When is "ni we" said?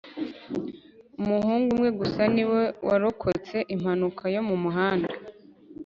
2.33-2.63